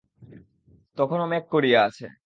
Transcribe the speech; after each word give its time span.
তখনো 0.97 1.23
মেঘ 1.27 1.43
করিয়া 1.51 1.79
আছে। 1.83 2.05